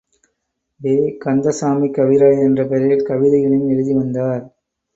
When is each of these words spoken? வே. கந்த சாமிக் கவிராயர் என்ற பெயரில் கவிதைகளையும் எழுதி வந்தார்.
வே. 0.81 0.93
கந்த 1.17 1.51
சாமிக் 1.51 1.93
கவிராயர் 1.93 2.43
என்ற 2.43 2.65
பெயரில் 2.65 3.07
கவிதைகளையும் 3.07 3.69
எழுதி 3.69 3.93
வந்தார். 3.93 4.43